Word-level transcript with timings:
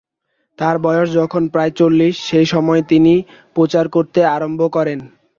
তাঁর 0.59 0.75
বয়স 0.79 1.07
যখন 1.13 1.43
প্রায় 1.47 1.71
চল্লিশ, 1.71 2.15
সেই 2.29 2.47
সময় 2.53 2.81
তিনি 2.83 3.13
প্রচার 3.55 3.85
করতে 3.89 4.19
আরম্ভ 4.35 4.61
করেন। 4.71 4.99